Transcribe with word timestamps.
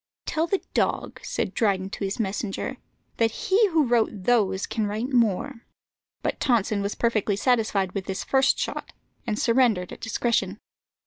"Tell 0.25 0.47
the 0.47 0.63
dog," 0.73 1.19
said 1.23 1.53
Dryden 1.53 1.91
to 1.91 2.03
his 2.03 2.19
messenger, 2.19 2.77
"that 3.17 3.29
he 3.29 3.67
who 3.67 3.85
wrote 3.85 4.09
those 4.11 4.65
can 4.65 4.87
write 4.87 5.13
more." 5.13 5.63
But 6.23 6.39
Tonson 6.39 6.81
was 6.81 6.95
perfectly 6.95 7.35
satisfied 7.35 7.91
with 7.91 8.05
this 8.05 8.23
first 8.23 8.57
shot, 8.57 8.93
and 9.27 9.37
surrendered 9.37 9.91
at 9.93 10.01
discretion. 10.01 10.57